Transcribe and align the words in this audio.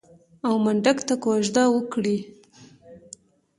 او 0.47 0.53
منډک 0.63 0.97
ته 1.07 1.15
کوژده 1.23 1.63
وکړي. 1.69 2.17